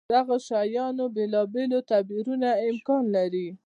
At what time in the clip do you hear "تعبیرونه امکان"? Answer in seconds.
1.89-3.03